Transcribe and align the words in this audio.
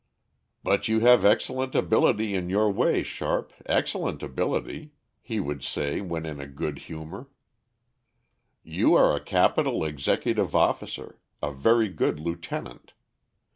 "But 0.63 0.87
you 0.87 1.01
have 1.01 1.23
excellent 1.23 1.75
ability 1.75 2.33
in 2.33 2.49
your 2.49 2.71
way, 2.71 3.03
Sharp, 3.03 3.53
excellent 3.67 4.23
ability," 4.23 4.93
he 5.21 5.39
would 5.39 5.63
say 5.63 6.01
when 6.01 6.25
in 6.25 6.39
a 6.39 6.47
good 6.47 6.79
humor. 6.89 7.29
"You 8.63 8.95
are 8.95 9.15
a 9.15 9.23
capital 9.23 9.85
executive 9.85 10.55
officer 10.55 11.19
a 11.39 11.51
very 11.53 11.87
good 11.89 12.19
lieutenant. 12.19 12.93